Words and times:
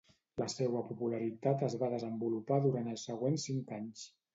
La 0.41 0.47
seua 0.53 0.81
popularitat 0.93 1.63
es 1.69 1.77
va 1.85 1.93
desenvolupar 1.95 2.61
durant 2.67 2.95
els 2.97 3.09
següents 3.13 3.51
cinc 3.51 3.81
anys. 3.83 4.09